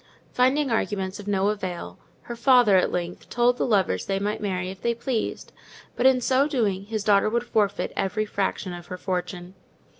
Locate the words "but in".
5.95-6.19